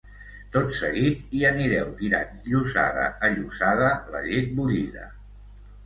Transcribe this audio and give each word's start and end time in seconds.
Tot 0.53 0.71
seguit 0.77 1.35
hi 1.39 1.41
anireu 1.51 1.93
tirant 2.01 2.33
llossada 2.49 3.07
a 3.29 3.33
llossada 3.37 3.95
la 4.17 4.27
llet 4.31 4.53
bullida 4.63 5.11